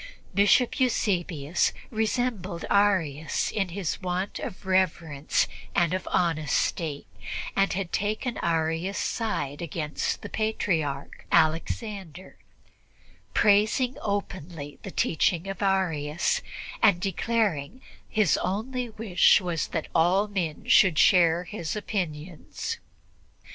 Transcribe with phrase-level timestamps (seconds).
[0.33, 7.05] Bishop Eusebius resembled Arius in his want of reverence and of honesty,
[7.55, 12.39] and had taken Arius' side against the Patriarch, Alexander,
[13.35, 16.41] praising openly the teaching of Arius
[16.81, 22.79] and declaring that his only wish was that all men should share his opinions.